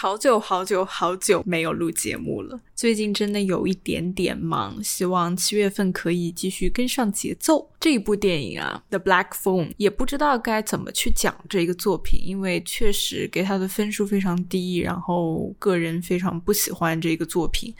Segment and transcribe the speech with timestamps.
[0.00, 7.68] 好久好久好久没有录节目了，最近真的有一点点忙，希望七月份可以继续跟上节奏。
[7.80, 17.74] 这一部电影啊，《The Black Phone》，也不知道该怎么去讲这个作品，因为确实给他的分数非常低，然后个人非常不喜欢这个作品。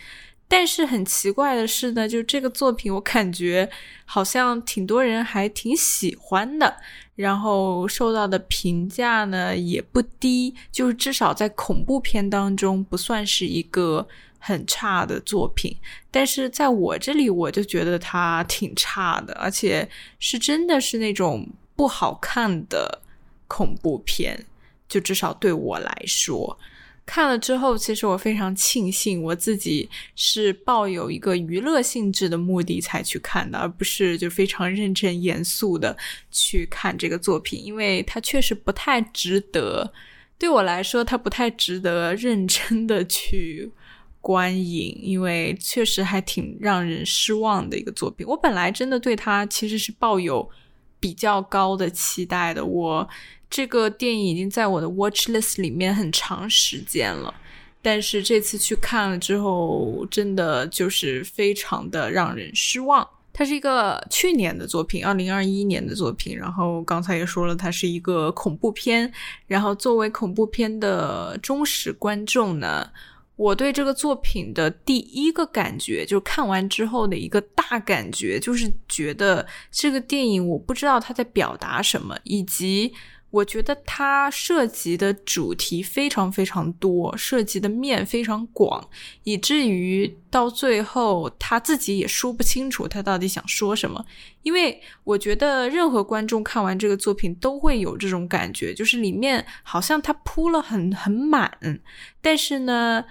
[0.51, 3.69] 但是很奇怪的是呢，就这个作品，我感觉
[4.07, 6.75] 好像挺多人还挺喜欢的，
[7.14, 14.08] 然后受到的评价呢也不低，就是至少在恐怖片当中不算是一个
[14.39, 15.77] 很差的作品。
[16.11, 19.86] 但是在我这里，我就觉得它挺差的，而且
[20.19, 21.46] 是真的是那种
[21.77, 23.03] 不好看的
[23.46, 24.46] 恐怖片，
[24.89, 26.58] 就至少对我来说。
[27.11, 35.97] 看了之后，其实我非常庆幸我自己是抱有一个娱乐性质的目的才去看的，而不是就非常认真严肃的
[36.30, 39.91] 去看这个作品，因为它确实不太值得。
[40.36, 43.72] 对我来说，它不太值得认真的去
[44.20, 48.27] 观影，因为确实还挺让人失望的一个作品。
[48.27, 50.46] 我本来真的对它其实是抱有
[51.00, 53.08] 比较高的期待的，我。
[53.50, 57.34] 这个电影已经在我的 watch list 里面很长时间了，
[57.80, 63.08] 但是这次去看了之后，真的就是非常的让人失望。
[63.32, 66.36] 它是一个去年的作品，二零二一年的作品。
[66.36, 69.10] 然后刚才也说了，它是一个恐怖片。
[69.46, 72.90] 然后作为恐怖片的忠实观众呢，
[73.36, 82.92] 我对这个作品的第一个感觉，就看完之后的一个大感觉，就是觉得这个电影我不知道它在表达什么，以及。
[83.30, 88.88] 我觉得它涉及的主题非常非常多，涉及的面非常广，
[89.24, 94.02] 以至于到最后他自己也说不清楚他到底想说什么。
[94.42, 101.80] 因为我觉得任何观众看完这个作品都会有这种感觉，就是里面好像他铺了很很满，
[102.22, 103.04] 但是呢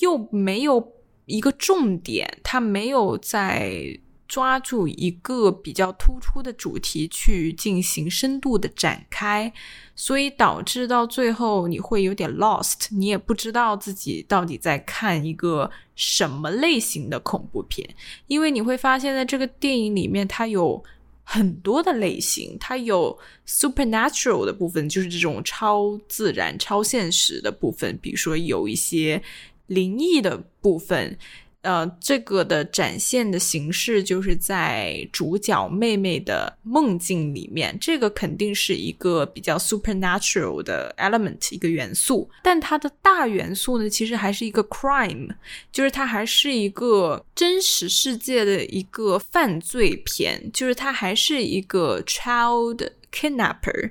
[0.00, 0.92] 又没有
[1.26, 4.00] 一个重点，他没有在。
[4.30, 9.52] 抓住一个比较突出的主题去进行深度的展开，
[9.96, 17.84] 所以导致到最后你会有点 lost，你也不知道自己到底在看一个什么类型的恐怖片，
[18.28, 20.80] 因为你会发现在这个电影里面它有
[21.24, 23.18] 很多的类型，它有
[23.48, 29.20] supernatural 的部分，就是这种超自然、超现实的部分，比如说有一些
[29.66, 31.18] 灵异的部分。
[31.62, 42.30] 呃，这个的展现的形式就是在主角妹妹的梦境里面，这个肯定是一个比较 supernatural 的 element 一个元素。
[42.42, 45.28] 但它的大元素呢，其实还是一个 crime，
[45.70, 53.90] 就是它还是一个真实世界的一个犯罪片，就是它还是一个 child kidnapper，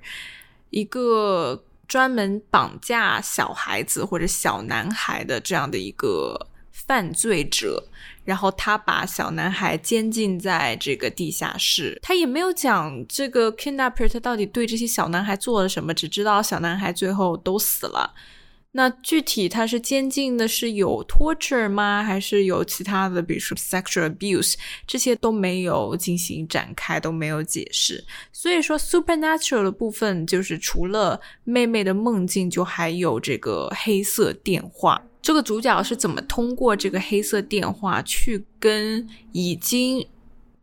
[0.71, 6.47] 一个专门绑架小孩子或者小男孩的这样的一个。
[6.89, 7.83] 犯罪者，
[8.25, 18.15] 然后他把小男孩监禁在这个地下室，他也没有讲这个 kidnapper 他到底对这些小男孩做了什么，只知道小男孩最后都死了。
[18.71, 22.03] 那具体他是监禁的是有 torture 吗？
[22.03, 24.53] 还是有其他的，比如说 sexual abuse
[24.85, 28.05] 这些都没有进行展开，都没有解释。
[28.31, 35.03] 所以说 supernatural 的部分就是除了妹妹的梦境，就还有这个黑色电话。
[35.21, 40.07] 这个主角是怎么通过这个黑色电话去跟已经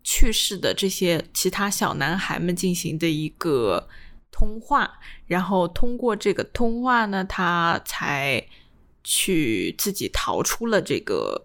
[0.05, 3.89] 去世的这些其他小男孩们进行的一个
[4.37, 4.91] 通话？
[5.27, 8.47] 然后通过这个通话呢，他才
[9.03, 11.43] 去自己逃出了这个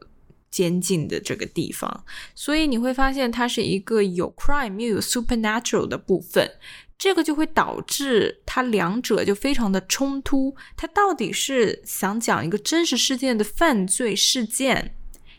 [0.50, 2.04] 监禁的这个地方。
[2.36, 6.52] 所以你会发现，它是一个有 crime 又有 supernatural 的部分。
[6.98, 10.54] 这个就会导致它两者就非常的冲突。
[10.76, 14.94] 它到底是想讲一个真实事件的犯罪事件，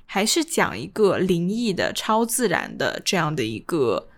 [0.07, 4.09] 还是讲一个灵异的、超自然的这样的一个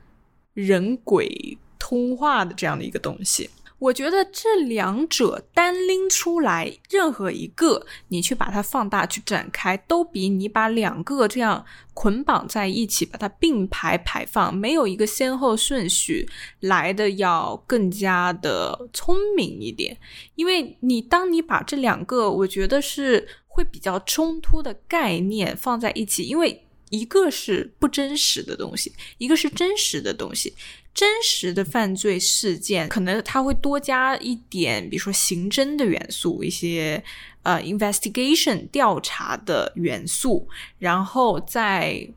[0.55, 3.51] 人鬼通话的这样的一个东西？
[3.79, 16.27] 我觉得这两者单拎出来，任何一个你去把它放大去展开，都比你把两个这样捆绑在一起，把它并排排放，没有一个先后顺序
[16.61, 19.95] 来的要更加的聪明一点。
[20.37, 30.55] 因为你当你把这两个，我觉得是会比较冲突的概念放在一起，因为一个是不真实的东西，一个是真实的东西。
[30.95, 37.03] 真实的犯罪事件，可能它会多加一点，比如说刑侦的元素，一些
[37.43, 40.49] 呃 investigation 调查的元素，
[40.79, 42.09] 然后再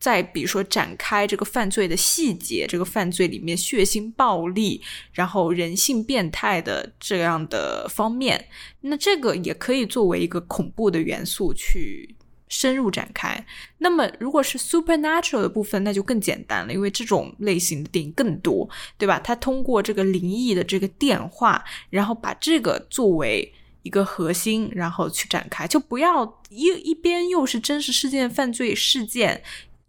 [0.00, 4.82] 再比如说展开这个犯罪的细节，这个犯罪里面血腥暴力，
[5.12, 8.48] 然后人性变态的这样的方面，
[8.80, 12.14] 那这个也可以作为一个恐怖的元素去
[12.48, 13.44] 深入展开。
[13.78, 18.68] 那么如果是 supernatural 的部分，那就更简单了，因为这种类型的电影更多，
[18.98, 19.20] 对吧？
[19.22, 23.52] 它通过这个灵异的这个电话，然后把这个作为
[23.82, 29.42] 一个核心，然后去展开，就不要一一边又是真实事件犯罪事件。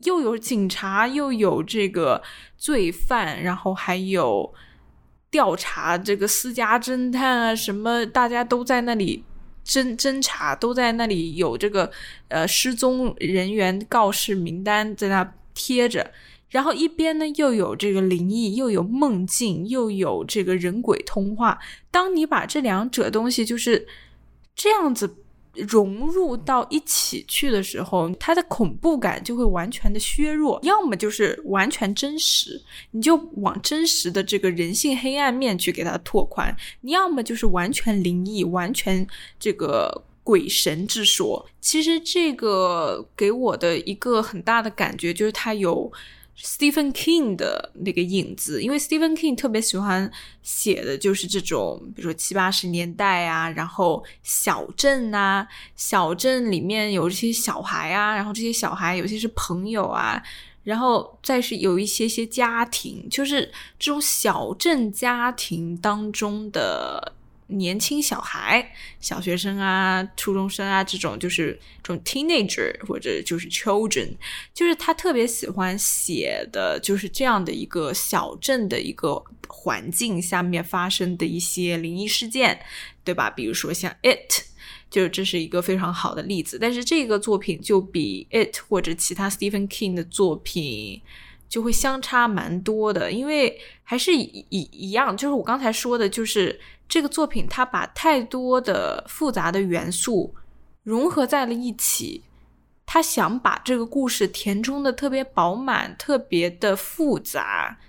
[0.04, 2.22] 又有警察，又有这个
[2.58, 4.54] 罪犯，然后还有
[5.32, 9.24] 调查这个私家侦探啊，什么大家都在那里
[9.66, 11.92] 侦侦查，都在那里有这个
[12.28, 16.12] 呃失踪人员告示名单在那贴着，
[16.50, 21.60] 然后一边呢又有这个灵异，又有梦境，又有这个人鬼通话。
[21.90, 23.88] 当你把这两者东西就是
[24.56, 25.18] 这样子。
[25.56, 30.60] 融入到一起去的时候，它的恐怖感就会完全的削弱。
[30.64, 32.62] 要么就是完全真实，
[32.92, 39.08] 你就往真实的这个人性黑暗面去给它拓宽；你要么就是完全灵异，完全
[39.40, 41.46] 这个鬼神之说。
[41.62, 45.92] 其实这个给我的一个很大的感觉就是它有。
[46.38, 50.12] Stephen King 的那个影子，因为 Stephen King 特别喜欢
[50.44, 60.22] 写的就是这种，比如说七八十年代啊，然后小镇啊，小镇里面有这些小孩啊，然后这些小孩有些是朋友啊，
[60.64, 67.15] 然后再是有一些些家庭，就是这种小镇家庭当中的。
[67.48, 74.10] 年轻小孩、小学生啊、初中生啊，这种就是这种 teenager 或者就是 children，
[74.54, 82.60] 就是他特别喜欢写的就是这样的一个小镇的一个环境下面发生的一些灵异事件，
[83.04, 83.30] 对吧？
[83.30, 84.44] 比如说像 it，
[84.90, 86.58] 就这是一个非常好的例子。
[86.60, 91.00] 但是这个作品就比 it 或者其他 Stephen King 的作品
[91.48, 96.60] 就会相差蛮多的，因为还是一一样，就是我刚才说的，就是。
[96.88, 100.36] 这个作品，它把太多的复杂的元素
[100.84, 102.24] 融合在了一起，
[102.86, 107.80] 他想把这个故事填充的特别饱满、特别的复杂，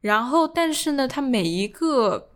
[0.00, 2.28] 然后，但是呢，它每一个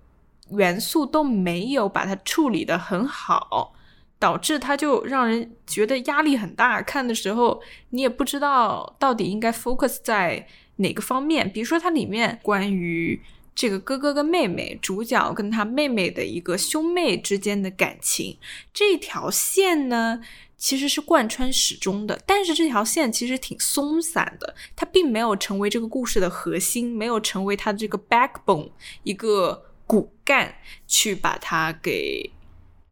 [0.50, 3.74] 元素都没有把它处理的很好，
[4.18, 6.80] 导致它就让人觉得压力很大。
[6.82, 7.60] 看的时候，
[7.90, 11.50] 你也不知道到底应该 focus 在哪个方面。
[11.52, 13.20] 比如说，它里面关于。
[13.54, 18.38] 这个哥哥跟妹妹，主角跟他妹妹的一个兄妹之间的感情，
[18.72, 20.20] 这条线呢，
[20.56, 22.22] 其实是贯穿始终的。
[22.24, 28.70] 但是这条线其实挺松散的，它并没有成为这个故事的核心，没有成为它的这个 backbone
[29.02, 30.54] 一个骨干
[30.86, 32.30] 去把它给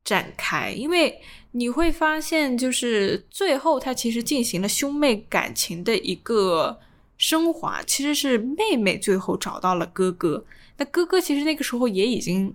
[0.06, 0.70] 展开。
[0.70, 1.20] 因为
[1.50, 6.78] 你会发现，就是最后他其实进行了兄妹感情的一个。
[7.18, 10.44] 升华其实是妹妹最后找到了哥哥，
[10.76, 12.54] 那哥哥其实那个时候也已经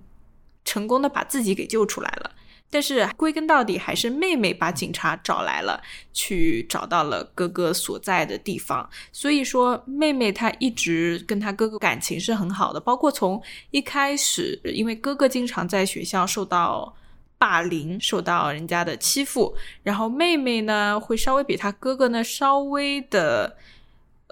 [0.63, 2.29] 成功的把自己给救出来了，
[2.69, 5.81] 但是归根到底还是妹妹把警察找来了，
[6.13, 8.87] 去找到了哥哥所在的地方。
[9.11, 16.95] 所以说，妹妹她一直跟她哥哥感情是很好的，包括从一开始，因为哥哥经常在学校受到
[17.41, 23.57] 霸凌，受到人家的欺负，然后妹妹呢会稍微比他哥哥呢稍微的。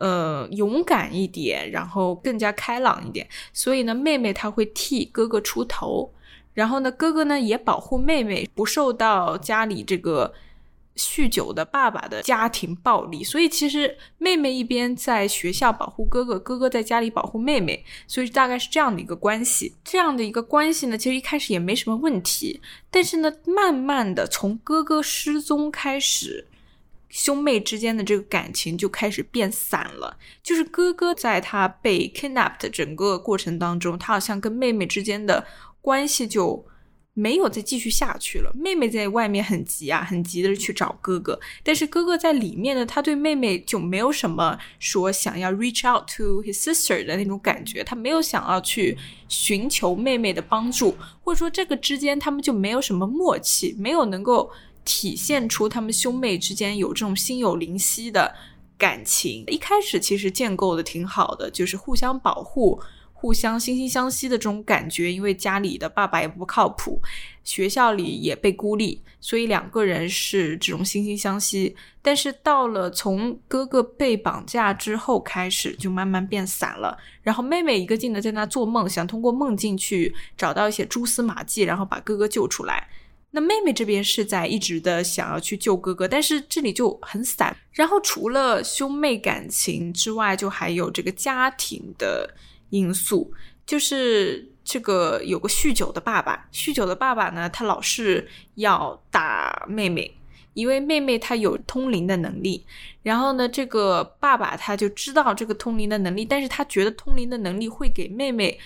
[0.02, 3.28] 呃，勇敢一点，然后更加开朗一点。
[3.52, 6.10] 所以呢，妹妹她会替哥哥出头，
[6.54, 10.34] 然后呢，哥哥呢也保护妹妹不受到家里这个
[11.00, 13.24] 酗酒的爸爸的家庭暴力。
[13.24, 19.74] 所以其实妹妹一边在学校保护哥哥，哥哥在家里保护妹妹，所以大概是这样的一个关系。
[19.84, 22.60] 这样的一个关系呢，其实一开始也没什么问题，
[22.92, 26.48] 但是呢，慢慢的从哥哥失踪开始。
[27.12, 30.16] 兄妹之间的这个感情就开始变散了。
[30.44, 35.44] 就是哥哥在他被 kidnapped 的整个过程当中，他好像跟妹妹之间的
[35.82, 36.64] 关系就
[37.20, 38.52] 没有再继续下去了。
[38.56, 48.98] 妹妹在外面很急啊，很急的去找哥哥，但是哥哥在里面呢，他对妹妹就没有什么说想要 reach out to his sister 的那种感觉，他没有想要去
[49.28, 54.50] 寻求妹妹的帮助，或者说这个之间他们就没有什么默契，没有能够。
[54.86, 58.34] 体现出他们兄妹之间有这种心有灵犀的
[58.76, 59.44] 感情。
[59.46, 62.82] 一开始其实建构的挺好的，就是互相保护、
[63.20, 65.12] 互相惺惺相惜的这种感觉。
[65.12, 67.02] 因为家里的爸爸也不靠谱，
[67.44, 71.76] 学校里也被孤立，所以两个人是这种惺惺相惜。
[72.02, 76.98] 但是到了从哥哥被绑架之后开始，就慢慢变散了。
[77.22, 82.88] 然后妹妹一个劲的在那做梦，想通过梦境去找到一些蛛丝马迹，然后把哥哥救出来。
[83.32, 87.56] 那妹妹这边是在一直的想要去救哥哥，但是这里就很散。
[87.74, 92.34] 然后除了兄妹感情之外，就还有这个家庭的
[92.70, 93.34] 因素，
[93.66, 100.16] 就是这个有个酗酒的爸爸，酗酒的爸爸呢，他老是要打妹妹，
[100.54, 102.66] 因为妹妹她有通灵的能力。
[103.04, 108.60] 然后呢，这个爸爸他就知道这个通灵的能力，但是他觉得通灵的能力会给妹妹。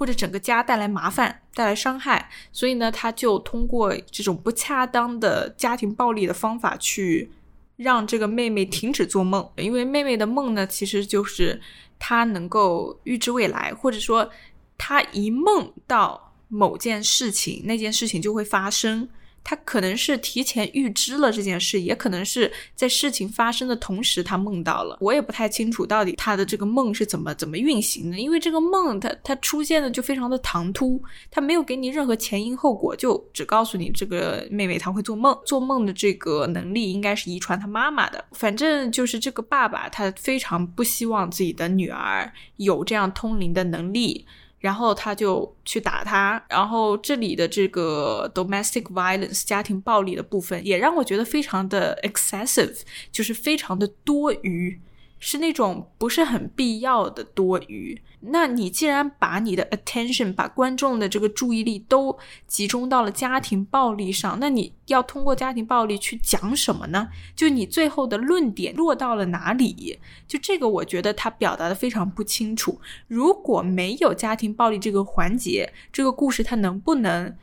[0.00, 7.32] 或者整个家带来麻烦、带来伤害，所以呢，他就通过这种不恰当的家庭暴力的方法去
[7.74, 9.50] 让这个妹妹停止做梦。
[9.56, 11.60] 因为妹妹的梦呢，其实就是
[11.98, 14.30] 他能够预知未来，或者说
[14.76, 19.08] 他一梦到某件事情，那件事情就会发生。
[19.48, 24.98] 他可能是提前预知了这件事，也可能是在事情发生的同时他梦到了。
[25.00, 38.22] 我也不太清楚到底他的这个梦是怎么怎么运行的，因为这个梦他他出现的就非常的唐突，他没有给你任何前因后果，就只告诉你这个妹妹她会做梦，做梦的这个能力应该是遗传她妈妈的。
[38.32, 44.26] 反正就是这个爸爸他非常不希望自己的女儿有这样通灵的能力。
[44.58, 52.80] 然后他就去打他，然后这里的这个 domestic violence 家庭暴力的部分也让我觉得非常的 excessive，
[53.12, 54.80] 就是非常的多余。
[55.18, 58.00] 是那种不是很必要的多余。
[58.20, 67.10] 那你既然把你的 attention，把观众的这个注意力都集中到了家庭暴力上，那你要通过家庭暴力去讲什么呢？
[67.36, 70.00] 就你最后的论点落到了哪里？
[70.26, 72.80] 就这个，我觉得他表达的非常不清楚。
[73.06, 77.36] 如果没有家庭暴力这个环节，这个故事它能不能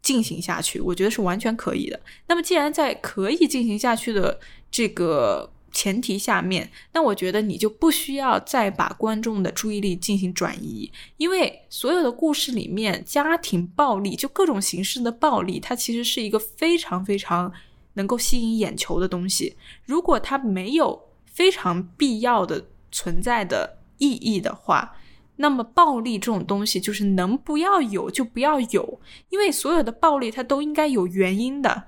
[0.00, 0.78] 进行下去？
[0.80, 2.00] 我觉得是完全可以的。
[2.28, 4.38] 那么既然在可以进行下去的
[4.70, 5.50] 这个。
[5.72, 17.50] 前提下面，那我觉得你就不需要再把观众的注意力进行转移，因为所有的故事里面，家庭暴力就各种形式的暴力，它其实是一个非常非常
[17.94, 19.56] 能够吸引眼球的东西。
[19.84, 24.94] 如果它没有非常必要的存在的意义的话，
[25.36, 29.00] 那么暴力这种东西就是能不要有就不要有，
[29.30, 31.84] 因为所有的暴力它都应该有原因的。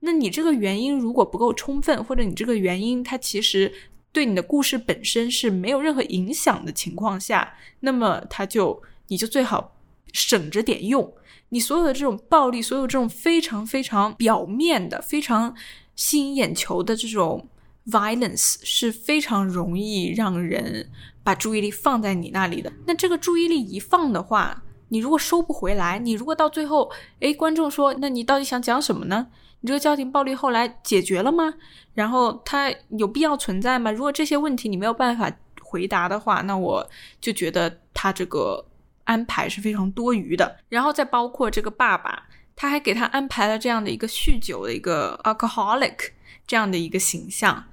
[0.00, 3.72] 那你这个原因如果不够充分，或者你这个原因它其实
[4.12, 9.76] 对你的故事本身是没有任何影响的情况下，那么它就你就最好
[10.12, 11.12] 省着点用。
[11.50, 15.54] 你所有的这种暴力，所有这种非常非常表面的、非常
[15.96, 17.48] 吸引眼球的这种
[17.86, 20.90] violence 是非常容易让人
[21.22, 22.72] 把注意力放在你那里的。
[22.86, 26.90] 那这个注意力一放的话，你如果收不回来，你如果到最后，
[27.20, 29.28] 诶，观众说，那你到底想讲什么呢？
[29.60, 31.54] 你这个家庭暴力后来解决了吗？
[31.94, 33.90] 然后他有必要存在吗？
[33.90, 35.30] 如果这些问题你没有办法
[35.62, 36.88] 回答的话，那我
[37.20, 38.64] 就觉得他这个
[39.04, 40.58] 安排是非常多余的。
[40.68, 42.24] 然后再包括这个爸爸，
[42.54, 46.10] 他还给他安排了这样的一个酗酒的一个 alcoholic
[46.46, 47.64] 这样的一个形象。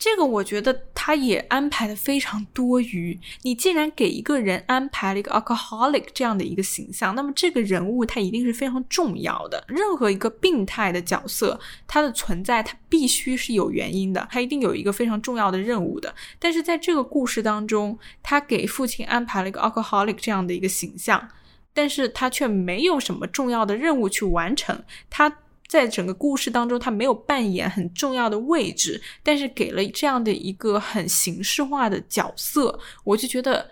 [0.00, 3.20] 这个我觉得他也安排的非常多余。
[3.42, 9.62] 你既然给一个人安排了一个 alcoholic 这样的一个形象，那么这个人物他一定是非常重要的。
[9.68, 16.14] 任何一个病态的角色，他的存在他必须是有原因的，他一定有一个非常重要的任务的。
[16.38, 21.28] 但是在这个故事当中，他给父亲安排了一个 alcoholic 这样的一个形象，
[21.74, 24.82] 但是他却没有什么重要的任务去完成。
[25.10, 25.30] 他。
[25.70, 33.70] 在整个故事当中，他没有扮演很重要的位置，但是给了这样的一个很形式化的角色，我就觉得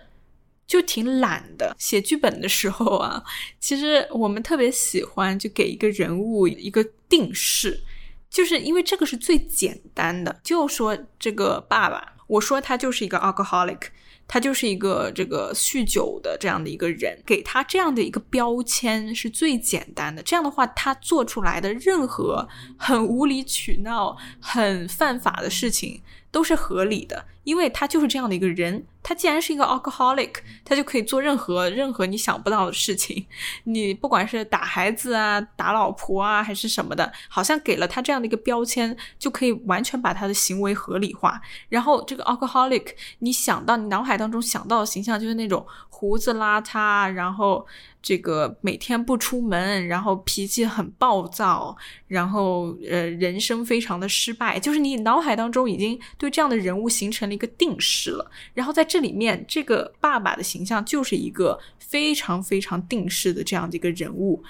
[0.65, 1.75] 就挺懒的。
[1.77, 3.21] 写剧本的时候啊，
[3.59, 7.81] 其实我们特别喜欢就给一个人物一个定式，
[8.29, 10.39] 就是因为这个是最简单的。
[10.41, 13.89] 就说这个爸爸，我说他就是一个 alcoholic。
[14.29, 20.21] 他就是一个这个酗酒的这样的一个人，给他这样的一个标签是最简单的。
[20.21, 26.01] 这样的话，他做出来的任何很无理取闹、很犯法的事情。
[26.31, 28.85] 都是合理的，因为他就是这样的一个人。
[29.01, 33.25] 他既然是一个 alcoholic，他就可以做任何任何你想不到的事情。
[33.63, 41.41] 你不管是打孩子啊、打老婆啊，还是什么的，好像给了他这样的一个标签，就可以完全把他的行为合理化。
[41.69, 42.87] 然后这个 alcoholic，
[43.19, 47.65] 你想到你脑海当中想到的形象就是那种胡子邋遢，然后。
[48.01, 51.75] 这个每天不出门，然后脾气很暴躁，
[52.07, 58.31] 然后呃，人生非常的失败，就是你脑海当中已经对这样的人物形成了一个定式了。
[58.53, 64.41] 然后在这里面，这个爸爸的形象就是一个非常非常定式的这样的一个人物，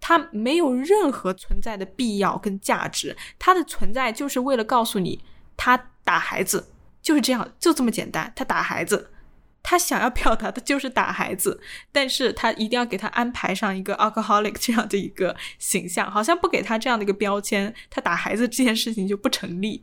[0.00, 5.18] 他没有任何存在的必要跟价值，他的存在就是为了告诉你，
[5.56, 6.68] 他打孩子
[7.00, 9.10] 就是这样，就这么简单，他打孩子。
[9.70, 11.60] 他想要表达的就是打孩子，
[11.92, 19.82] 但是他一定要给他安排上一个 alcoholic 这样的一个形象，好像不给他这样的一个标签，他打孩子这件事情就不成立。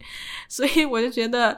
[0.49, 1.55] 所以我就觉得，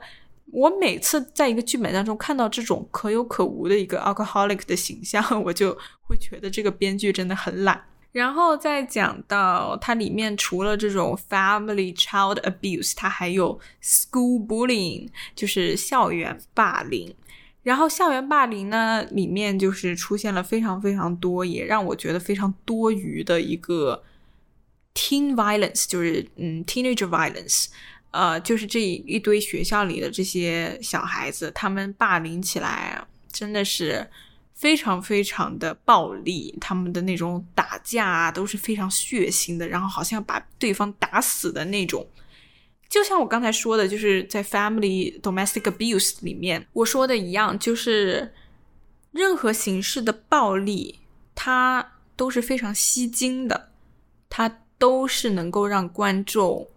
[0.52, 7.82] 我每次在一个剧本当中看到这种可有可无的一个 alcoholic 的形象， 我就会觉得这个编剧真的很懒。
[8.12, 17.16] 然后再讲到它里面除了这种 family child abuse，它还有 school bullying，就是校园霸凌。
[17.68, 24.02] 然后校园霸凌呢，里面就是出现了非常非常多，也让我觉得非常多余的一个
[24.96, 27.66] teen violence，就是嗯 teenager violence，
[28.12, 34.10] 呃，就是这一堆学校里的这些小孩子，他们霸凌起来真的是
[34.54, 42.08] 非常非常的暴力，他们的那种打架啊都是非常血腥的，然后好像把对方打死的那种。
[42.90, 48.34] 就像我刚才说的，就是在 family domestic abuse 里面我说的一样，就是
[49.12, 51.00] 任何形式的暴力，
[51.36, 53.72] 它都是非常吸睛的，
[54.30, 56.68] 它都是能够让观众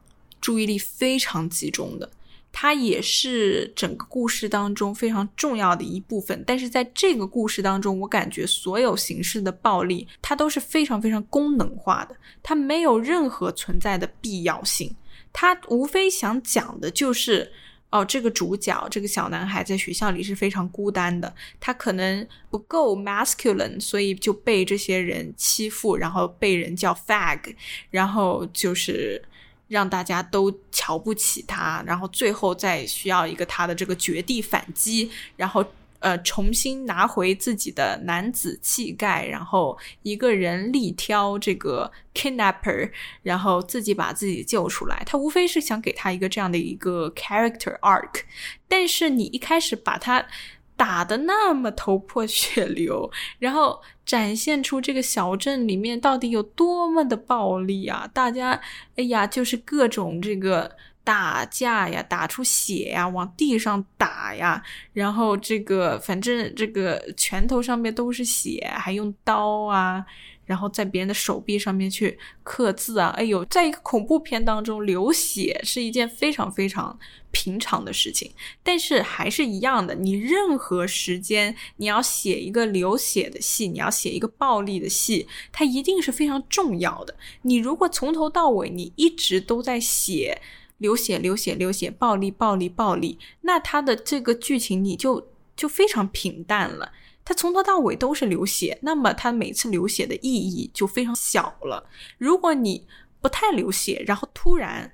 [0.40, 2.10] 注意力非常集中的，
[2.50, 6.42] 它也是整个故事当中非常重要的一部分。
[6.46, 14.94] 但是在这个故事当中，我感觉所有形式的暴力，它都是非常非常功能化的，它没有任何存在的必要性。
[15.32, 17.52] 他无非想讲的就是，
[17.90, 27.54] 哦，这个主角这个小男孩在学校里是非常孤单的，他可能不够 masculine，所以就被这些人欺负，然后被人叫 fag，
[27.90, 29.22] 然后就是
[29.68, 35.64] 让大家都瞧不起他，然后最后再需要一个他的这个绝地反击，然后。
[36.00, 42.90] 呃，重新拿回自己的男子气概，然后一个人力挑这个 kidnapper，
[43.22, 45.02] 然后自己把自己救出来。
[45.06, 48.22] 他无非是想给他一个这样的一个 character arc，
[48.66, 50.26] 但是你一开始把他
[50.74, 58.08] 打的那么头破血流，然后展现出这个小镇里面到底有多么的暴力啊！
[58.14, 58.58] 大家，
[58.96, 60.76] 哎呀，就是各种这个。
[61.10, 64.62] 打架呀，打出血呀，往地上打呀，
[64.92, 70.06] 然后这个反正这个拳头上面都是血，还用刀啊，
[70.44, 76.96] 然后在别人的手臂上面去刻字啊，哎呦，在一个恐怖片当中流血是一件非常非常
[77.32, 78.30] 平常的事情，
[78.62, 87.16] 但是还是一样的，你任何时间你要写一个流血的戏，你要写一个暴力的戏，它一定是非常重要的。
[87.42, 90.40] 你如果从头到尾你一直都在写。
[90.80, 93.18] 流血，流血，流血，暴力，暴力，暴力。
[93.42, 96.90] 那他的这个剧情你就就非常平淡了。
[97.22, 101.86] 他从头到尾都是流血，那么他每次流血的意义就非常小了。
[102.16, 102.86] 如果你
[103.20, 104.90] 不太流血，然后突然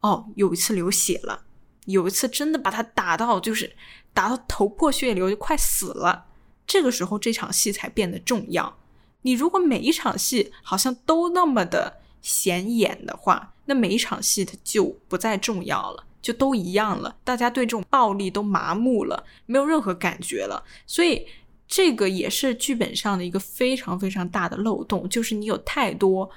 [0.00, 1.44] 哦有一次流血了，
[1.86, 3.74] 有一次真的把他打到就是
[4.12, 6.26] 打到头破血流，就快死了。
[6.66, 8.76] 这个时候这场戏才变得重要。
[9.22, 11.99] 你如果每一场戏好像都那么的。
[12.22, 17.16] 显眼的话，那每一场戏它就不再重要了，就都一样了。
[17.24, 20.62] 大家对这种暴力都麻木了，没有任何感觉了。
[20.86, 21.26] 所以
[21.66, 26.28] 这个也是剧本上的一个非常非常大的漏洞，就是你有太多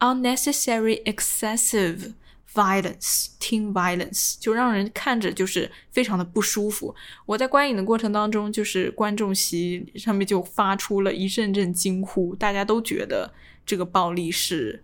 [0.00, 2.14] unnecessary excessive
[2.52, 6.94] violence teen violence，就让人看着就是非常的不舒服。
[7.26, 13.32] 我在观影的过程当中，就是观众席上面就发出了一阵阵惊呼，大家都觉得
[13.64, 14.82] 这个暴力是。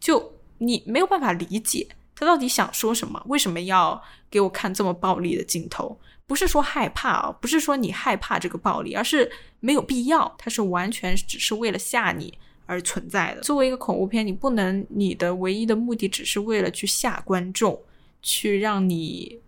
[0.00, 5.98] 就你没有办法理解他到底想说什么，为什么要给我看这么暴力的镜头？
[6.26, 10.32] 不是说害怕啊，不是说你害怕这个暴力，而是没有必要。
[10.38, 13.40] 它是完全只是为了吓你而存在的。
[13.40, 17.82] 作为一个恐怖片，你不能你的唯一的目的只是为了去吓观众，
[18.22, 19.40] 去让你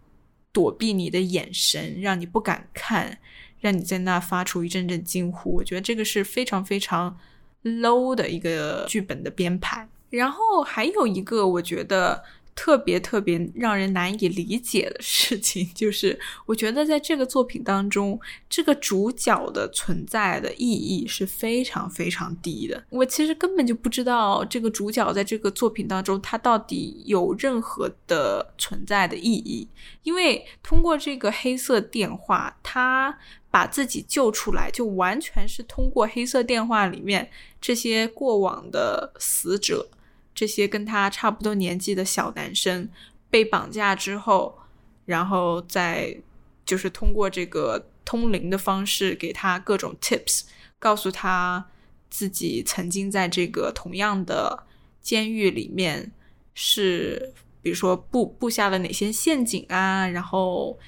[0.50, 3.18] 躲避你的眼神，让你不敢看，
[3.60, 5.54] 让你在那发出一阵阵惊呼。
[5.54, 7.16] 我觉得这个是非常非常
[7.62, 9.86] low 的一个剧本的编排。
[10.12, 12.22] 然后还有一个我觉得
[12.54, 22.84] 特别特别让人难以理解的事情，就是我觉得在这个作品当中，这个主角的存在的意义是非常非常低的。
[22.90, 29.66] 我其实根本就不知道这个主角在这个作品当中他到底有任何的存在的意义，
[30.02, 33.18] 因为通过这个黑色电话，他
[33.50, 37.30] 把自己救出来，就完全是通过黑色电话里面
[37.62, 39.88] 这些过往的死者。
[40.34, 42.88] 这些跟他差不多年纪的小男生
[43.30, 44.58] 被绑架之后，
[45.04, 46.16] 然后再
[46.64, 50.42] 就是通过这个通灵的方式给他各种 tips，
[50.78, 51.66] 告诉他
[52.10, 54.64] 自己曾经在这个同样的
[55.00, 56.12] 监狱里面
[56.54, 60.78] 是，比如说布布下了哪些陷阱啊，然后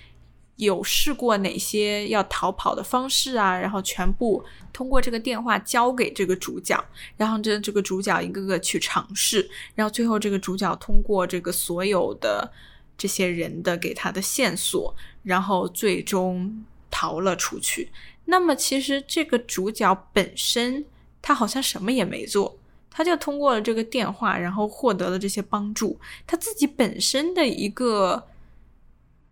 [0.57, 6.85] 有试过哪些要逃跑的方式啊，然后全部通过这个电话交给这个主角，
[7.17, 12.53] 然后这这个主角一个个去尝试，然后最后这个主角通过这个所有的
[12.99, 17.91] 这些人的给他的线索，然后最终逃了出去。
[18.27, 20.85] 那么其实这个主角本身
[21.23, 22.59] 他好像什么也没做，
[22.91, 28.27] 他就通过了这个电话，然后获得了这些帮助，他自己本身的一个。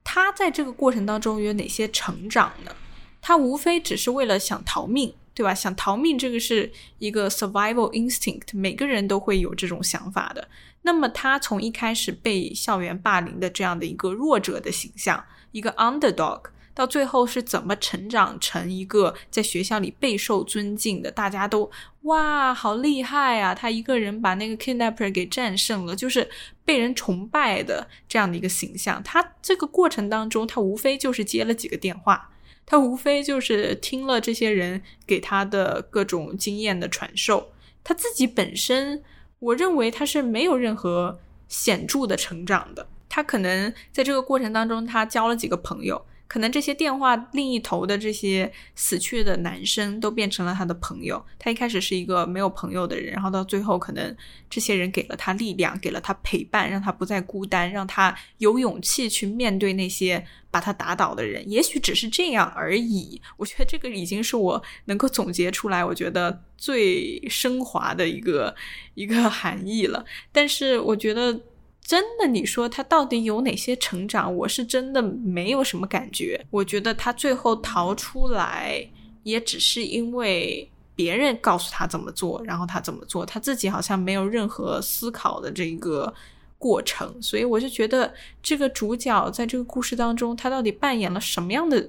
[0.05, 2.75] 他在这个过程当中有哪些成长呢？
[3.21, 5.55] 他无非只是为了想逃命，对吧？
[5.55, 10.49] 想逃命，这个是一个 survival instinct，每个人都会有这种想法的。
[10.83, 16.43] 那么他从一开始被校园霸凌的这样的一个弱者的形象，一个 underdog。
[16.75, 21.11] 到最后是怎么成长成一个在学校里备受尊敬的？
[21.11, 21.71] 大家都
[22.05, 23.55] 哇，好厉害啊！
[23.55, 26.27] 他一个人把那个 kidnapper 给战胜了，就是
[26.65, 29.03] 被人崇拜的这样的一个形象。
[29.03, 32.31] 他这个过程当中，他无非就是接了几个电话，
[32.65, 37.53] 他无非就是听了这些人给他的各种经验的传授。
[37.85, 39.03] 他自己本身，
[39.39, 42.87] 我认为他是没有任何显著的成长的。
[43.09, 46.05] 他可能在这个过程当中，他交了几个朋友。
[46.33, 51.23] 可能这些电话另一头的这些死去的男生都变成了他的朋友。
[51.39, 54.17] 他一开始是一个没有朋友的人，然后到最后，可能
[54.49, 61.47] 这些人给了他力量，给了他陪伴，让他不再孤单，让他有勇气去面对那些把他打倒的人。
[61.51, 63.21] 也许只是这样而已。
[63.37, 68.57] 我觉得这个已经是我能够总结出来，我觉得最升华的一个
[68.95, 70.03] 一个含义了。
[70.33, 71.39] 但是我觉得。
[71.85, 74.35] 真的，你说他到底有哪些成长？
[74.35, 76.47] 我是真的没有什么感觉。
[76.51, 78.89] 我觉得他最后逃出来，
[79.25, 86.15] 也只是因为别人告诉他怎么做，然后他怎么做，他自己好像没有任何思考的这个
[86.57, 87.21] 过程。
[87.21, 91.89] 所以我就觉得这个主角在这个故事当中，他到底扮演了什么样的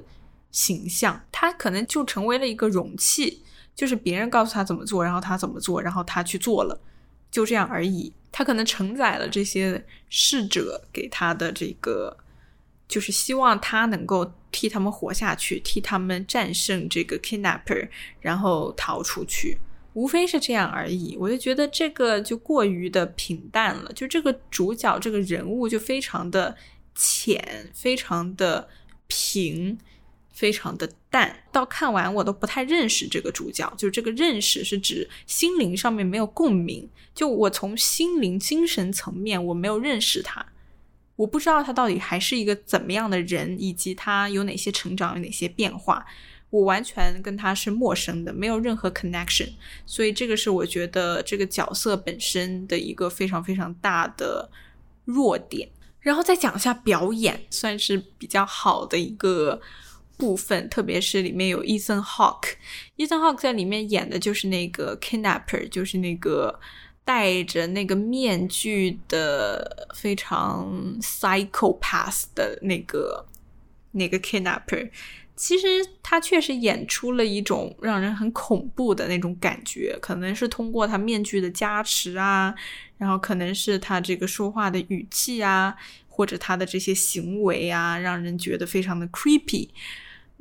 [0.52, 1.24] 形象？
[1.32, 3.44] 他可能就成为了一个容器，
[3.76, 6.80] 就是别人告诉他怎么做，然后他怎么做，然后他去做了，
[7.34, 8.14] 就这样而已。
[8.32, 12.16] 他可能承载了这些逝者给他的这个，
[12.88, 17.90] 就是希望他能够替他们活下去，替他们战胜这个 kidnapper，
[18.22, 19.58] 然后逃出去，
[19.94, 21.18] 无非是这样而已。
[21.20, 26.56] 我就觉得这个就过于的平淡了，就这个主角这个人物就非常的
[26.96, 28.70] 浅，非常的
[29.08, 29.78] 平。
[30.44, 33.74] 非常的淡，到看完我都不太认识这个主角。
[33.78, 40.46] 就这个认识是指心灵上面没有共鸣，就我从心灵、精神层面我没有认识他，
[41.16, 46.06] 我不知道他到底还是一个怎么样的人，以及他有哪些成长、有哪些变化，
[46.50, 49.48] 我完全跟他是陌生的，没有任何 connection。
[49.86, 54.50] 所以这个是我觉得这个角色本身的一个非常非常大的
[55.06, 55.70] 弱点。
[56.02, 59.62] 然后再讲一下表演，算是比较好的一个。
[60.18, 66.60] 部分，特别是里面有 Ethan Hawke，Ethan Hawke 在里面演的就是那个 kidnapper，就是那个
[67.04, 73.26] 戴着那个面具的非常 psychopath 的那个
[73.92, 74.90] 那个 kidnapper。
[75.36, 75.68] 其实
[76.04, 82.54] 他确实演出了一种让人很恐怖的那种感觉，可能是通过他面具的加持啊，
[83.00, 85.76] 然后可能是他这个说话的语气啊，
[86.08, 89.70] 或者他的这些行为啊，让人觉得非常的 creepy。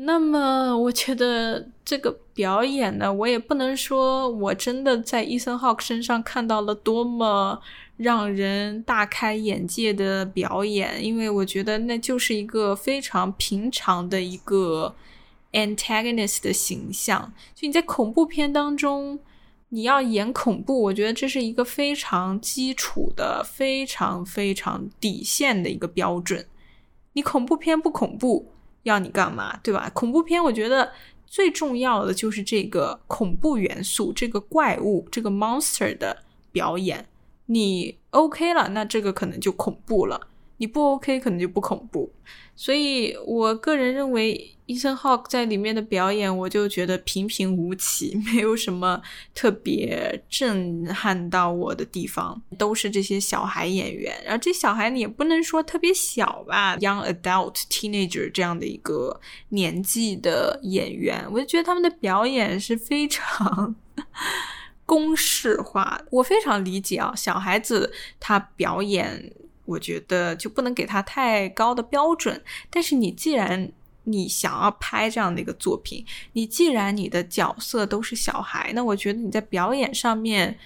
[0.05, 7.61] 那么，我觉得这个表演呢，我也不能说我真的在伊森·浩克身上看到了多么
[7.97, 14.93] 让人大开眼界的表演，因为我觉得那就是一个非常平常的一个
[15.53, 17.33] antagonist 的形象。
[17.55, 19.21] 就你在恐怖片当中，
[19.69, 26.45] 你要演恐怖，我觉得这是一个非常基础的、非常非常底线的一个标准。
[27.13, 28.49] 你恐怖片不恐怖？
[28.85, 29.91] 要你干嘛，对吧？
[29.95, 30.93] 恐怖片我觉得
[31.27, 37.07] 最重要的就是这个恐怖元素，这个怪物，这个 monster 的表演。
[37.47, 40.29] 你 OK 了，那这个可能就恐怖了。
[40.63, 42.09] 你不 OK，可能就不恐怖，
[42.55, 49.03] 所以我个人认为伊森·霍克在里面的表演，我就觉得平平无奇，没有什么
[49.35, 54.15] 特别震撼到我的地方，都是这些小孩演员。
[54.25, 63.75] 然后这小孩你也不能说特别小吧，young adult teenager 这样的一个年纪的演员，我就觉得他们的表演是非常
[64.87, 66.01] 公式化。
[66.13, 69.33] 我非常理解啊，小孩子他表演。
[69.65, 73.71] 我觉得就不能给他太高的标准，但是你既然
[74.05, 80.59] 你想要拍这样的一个作品，你既然你的角色都是小孩，那我觉得你在表演上面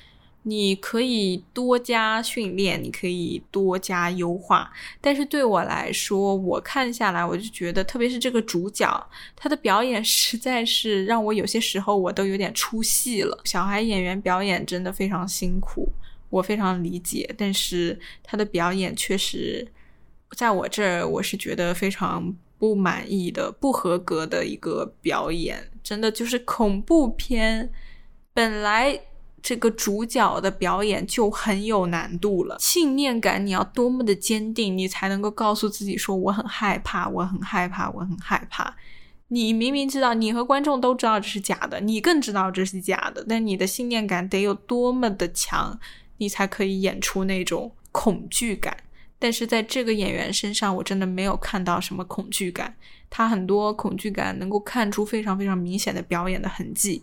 [0.44, 4.72] 你可以多加训练，你可以多加优化。
[5.00, 13.36] 但是对我来说，我看下来，我就觉得，特别是这个主角，他的表演 实在是让我有些时候我都有点出戏了。
[13.44, 15.90] 小孩演员表演真的非常辛苦，
[16.30, 17.34] 我非常理解。
[17.36, 19.66] 但是他的表演确实，
[20.36, 25.70] 在我这儿，我是觉得非常不满意的、不合格的一个表演。
[25.82, 27.70] 真的就是恐怖片，
[28.32, 29.00] 本来。
[29.42, 38.74] 这个主角的表演就很有难度了，信念感你要多么的坚定，你才能够告诉自己说我很害怕，我很害怕，我很害怕。
[39.28, 45.78] 你明明知道，你和观众都知道这是假的，你更知道这是假的，但你的信念感得有多么的强，
[46.18, 48.76] 你才可以演出那种恐惧感。
[49.18, 52.76] 但是在这个演员身上，我真的没有看到什么恐惧感，
[53.08, 57.02] 他很多恐惧感能够看出非常非常明显的表演的痕迹。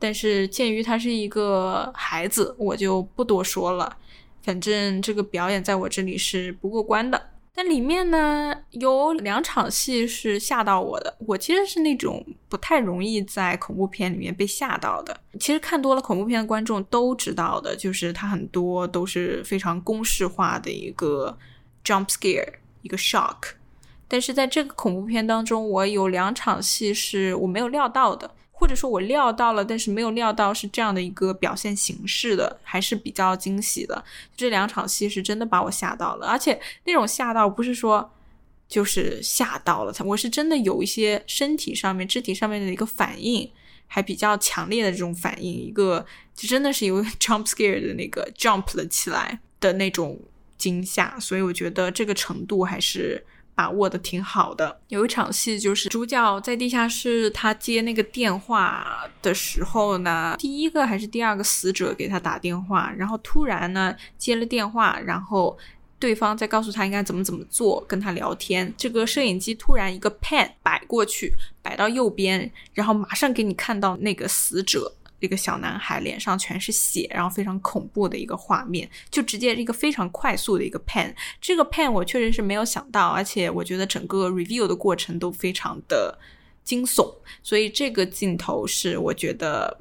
[0.00, 3.96] 但是鉴于他是一个孩子，我就不多说了。
[4.42, 7.30] 反正这个表演在我这里是不过关的。
[7.58, 11.12] 那里面呢有两场戏是吓到我的。
[11.26, 15.20] 我其实是那种不太容易在恐怖片里面被吓到的。
[15.40, 21.36] 其实看多了恐怖片的观众都知道的，就是它很多都是非常公式化的一个
[21.84, 22.48] jump scare，
[22.82, 23.54] 一个 shock。
[24.06, 28.30] 但是在这个恐怖片当中，我有两场戏是我没有料到的。
[28.58, 34.04] 或者说我料到了，但是没有料到是这样的一个表现形式的，还是比较惊喜的。
[34.36, 38.12] 这两场戏是真的把我吓到了，而且那种吓到不是说
[38.68, 43.48] 就是吓到了，我是真的有一些身体上面、肢体上面的一个反应，
[43.86, 50.20] 还比较强烈的这种反应，一个就真的是有 jump scare 的那个 jump 了起来的那种
[50.56, 53.24] 惊吓，所以我觉得这个程度还是。
[53.58, 54.80] 把握的挺好的。
[54.86, 65.58] 有一场戏就是主角在地下室，他接那个电话的时候呢，第一个还是第二个死者给他打电话，然后突然呢接了电话，然后
[65.98, 68.72] 对方在告诉他应该怎么怎么做，跟他聊天。
[68.76, 74.92] 这个摄影机突然一个 pan 摆过去，摆到右边，然后马上给你看到那个死者。
[75.20, 86.18] 一个小男孩脸上全是血，然后非常恐怖的一个画面，就直接一个非常快速的一个 pan，这个 pan 我确实是没有想到，而且我觉得整个 review 的过程都非常的
[86.64, 89.80] 惊悚，所以这个镜头是我觉得。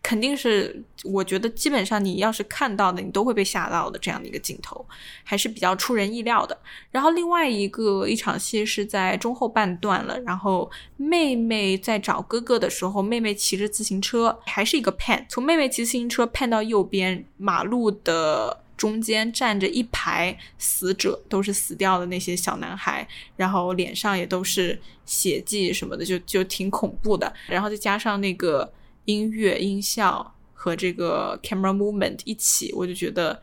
[0.00, 4.86] 肯定是，我觉得基本上你要是看到的，你都会被吓到的这样的一个镜头，
[5.22, 6.56] 还是比较出人意料的。
[6.90, 23.06] 然后另外一个一场戏是在中后半段了，然后妹妹在找哥哥的时候，妹妹骑着自行车，还是一个 pan，从妹妹骑自行车 pan 到右边马路的中间站着一排死者，都是死掉的那些小男孩，
[23.36, 27.30] 然后脸上也都是血迹什么的，就就挺恐怖的。
[27.48, 28.72] 然后再加上那个。
[29.08, 33.40] 音乐、音效和这个 camera movement 一起，我就觉得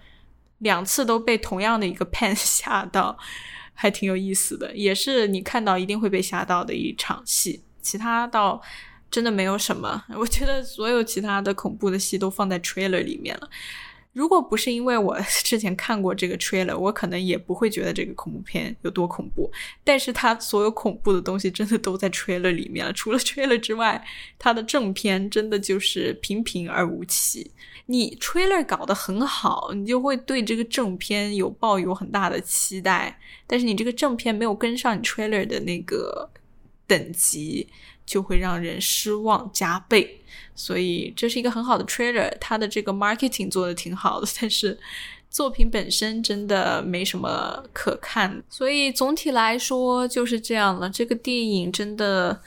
[0.59, 3.17] 两次都被同样的一个 pan 吓到，
[3.73, 7.63] 还挺有意思的，也是你看到一定会被吓到的一场戏。
[7.81, 8.61] 其他倒
[9.09, 13.49] 真的没有什么，我觉得所有其他的恐怖的戏都放在 trailer 里面了。
[14.15, 19.51] 如果不是因为我 之前看过这个 trailer，我可能也不会觉得这个恐怖片有多恐怖。
[19.83, 22.93] 但是它所有恐怖的东西真的都在 trailer 里面了。
[22.93, 24.01] 除了 trailer 之外，
[24.39, 27.51] 它的正片真的就是平平而无奇。
[27.87, 33.19] 你 trailer 搞得很好，你就会对这个正片有抱有很大的期待。
[33.45, 36.29] 但是你这个正片没有跟上你 trailer 的那个
[36.87, 37.67] 等级。
[38.05, 40.21] 就会让人失望加倍，
[40.53, 44.77] 所以这是一个很好的 trailer，它的这个 marketing 做的挺好的，但是
[45.29, 50.89] 作品本身真的没什么可看，所以总体来说就是这样了。
[50.89, 52.41] 这个电影真的。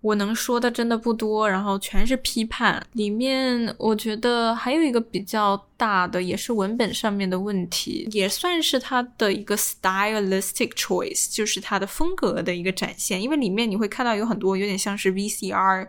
[0.00, 2.80] 我能说的真的不多，然后全是批判。
[2.92, 13.20] 里面我觉得还有一个比较大的，也是文本上面的问题，也算是他的一个 stylistic choice，就是他的风格的一个展现。
[13.20, 15.88] 因为里面你会看到有很多有点像是 VCR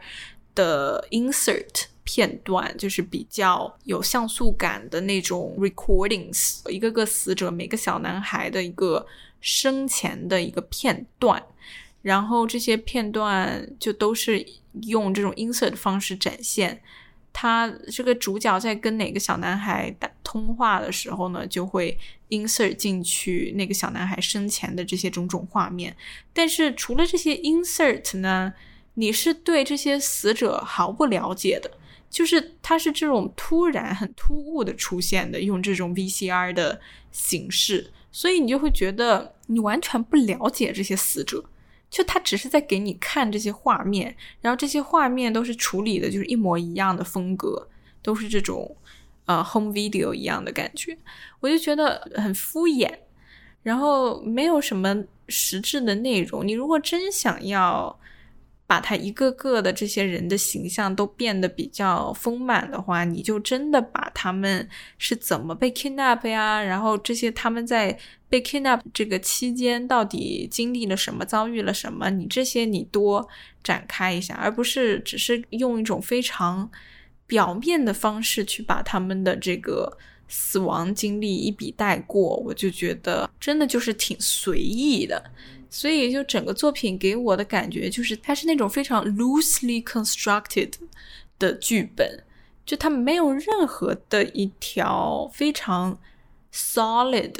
[0.55, 9.05] 的 insert 片段，就是比较有像素感的那种 recordings，一个个死者每个小男孩的一个
[9.39, 11.43] 生前的一个片段。
[12.01, 14.45] 然后这些片段就都是
[14.83, 16.81] 用这种 insert 的方式展现，
[17.33, 21.97] 他这个主角在跟哪个小男孩打通话的时候呢，就会
[22.29, 25.95] insert 进去那个小男孩生前的这些种种画面。
[26.33, 28.53] 但是除了这些 insert 呢，
[28.93, 31.69] 你是对这些死者毫不了解的，
[32.09, 36.79] 就是他是这种突然很突兀的出现的，用这种 VCR 的
[37.11, 41.43] 形式，所以你就会觉得你完全不了解这些死者。
[41.89, 47.67] 就他只是在给你看这些画面，然后这些画面都是处理的，就是一模一样的风格，
[48.01, 48.75] 都是这种，
[49.25, 50.97] 呃 home video 一样的感觉，
[51.39, 52.91] 我就觉得很敷衍，
[53.63, 56.47] 然后没有什么实质的内容。
[56.47, 57.99] 你如果真想要
[58.69, 67.97] 把他一个个的这些人的形象都变得比较丰满的话，你就真的把他们是怎么被 kidnap 呀，然后这些他们在
[68.29, 73.27] 被 kidnap 这个期间到底经历了什么，遭遇了什么，你这些你多
[73.63, 76.69] 展开一下，而不是只是用一种非常
[77.25, 85.31] 表面的方式去把他们的这个死亡经历一笔带过，我就觉得真的就是挺随意的。
[85.69, 90.73] 所以，就整个作品给我的感觉就是，它是那种非常 loosely constructed
[91.37, 92.23] 的剧本，
[92.65, 95.99] 就它没有任何的一条非常
[96.51, 97.33] solid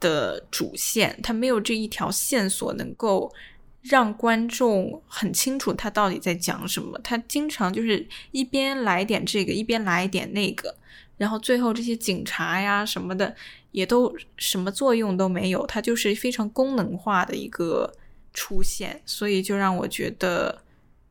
[0.00, 3.32] 的主线，它没有这一条线索能够
[3.82, 6.98] 让观众很清楚它到底在讲什么。
[7.04, 10.74] 它经常就是一边来点这个，一边来一点那个，
[11.18, 13.36] 然后最后这些警察呀什么的。
[13.70, 17.92] 也都什么作用都没有，它就是非常功能化的一个
[18.32, 20.62] 出现，所以就让我觉得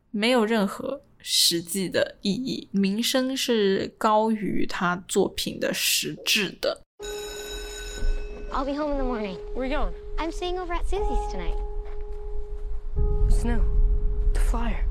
[0.10, 2.67] 没有任何实际的意义。
[2.72, 6.82] 名声是高于他作品的实质的。
[8.52, 9.38] I'll be home in the morning.
[9.56, 9.93] Where are you going?
[10.17, 11.56] I'm staying over at Susie's tonight.
[13.30, 13.62] What's new?
[14.34, 14.84] The flyer.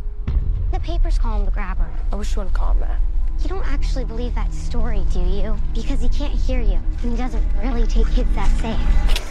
[0.71, 1.91] The papers call him the grabber.
[2.13, 3.01] I wish you wouldn't call him that.
[3.43, 5.57] You don't actually believe that story, do you?
[5.75, 9.23] Because he can't hear you, and he doesn't really take kids that safe.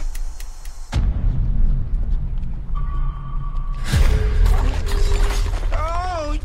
[5.72, 6.38] Oh,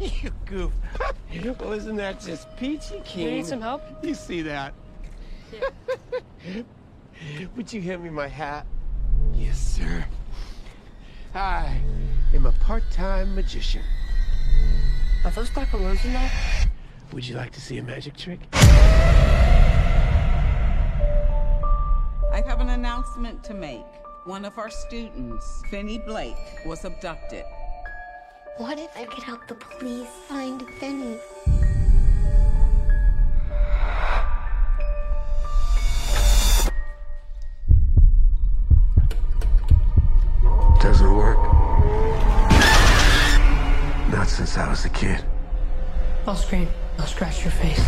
[0.00, 0.72] you goof.
[1.60, 3.24] Well, isn't that just peachy keen?
[3.24, 3.82] You need some help?
[4.02, 4.74] You see that?
[7.56, 8.66] Would you hand me my hat?
[9.34, 10.04] Yes, sir.
[11.34, 11.80] I
[12.34, 13.82] am a part-time magician.
[15.22, 16.30] Are those black balloons in there?
[17.12, 18.40] Would you like to see a magic trick?
[22.32, 23.84] I have an announcement to make.
[24.24, 27.44] One of our students, Finny Blake, was abducted.
[28.56, 31.18] What if I could help the police find Finney?
[44.50, 45.24] Since I was a kid.
[46.26, 46.68] I'll scream.
[46.98, 47.84] I'll scratch your face.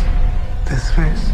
[0.65, 1.27] This face?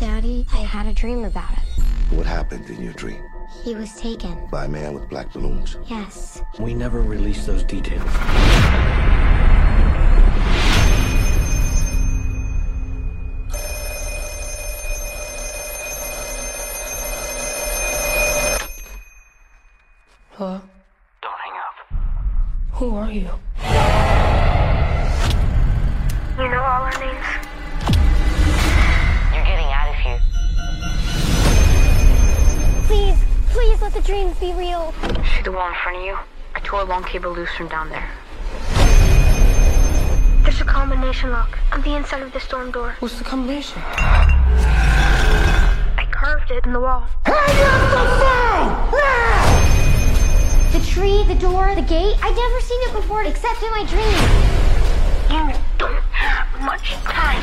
[0.00, 1.82] Daddy, I had a dream about it.
[2.10, 3.22] What happened in your dream?
[3.62, 4.48] He was taken.
[4.50, 5.76] By a man with black balloons.
[5.86, 6.42] Yes.
[6.58, 8.10] We never released those details.
[35.92, 36.18] Front of you?
[36.54, 38.08] I tore a long cable loose from down there.
[40.42, 42.96] There's a combination lock on the inside of the storm door.
[43.00, 43.82] What's the combination?
[45.98, 47.06] I carved it in the wall.
[50.72, 52.16] The tree, the door, the gate.
[52.22, 54.22] I'd never seen it before except in my dreams.
[55.30, 57.42] You don't have much time.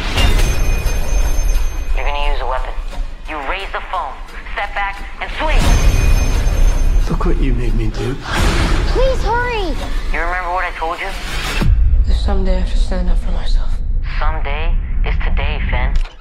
[1.96, 2.74] You're gonna use a weapon.
[3.28, 4.14] You raise the phone,
[4.54, 6.09] step back, and swing.
[7.10, 8.14] Look what you made me do.
[8.94, 9.70] Please hurry.
[10.14, 11.10] You remember what I told you?
[12.06, 13.72] There's someday I should stand up for myself.
[14.20, 16.19] Someday is today, Finn.